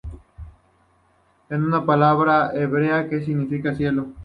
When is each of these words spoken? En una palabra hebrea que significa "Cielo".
En 1.51 1.63
una 1.63 1.85
palabra 1.85 2.53
hebrea 2.55 3.07
que 3.07 3.23
significa 3.23 3.75
"Cielo". 3.75 4.07